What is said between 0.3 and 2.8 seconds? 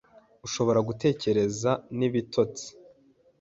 ashobora gutekereza ni ibitotsi.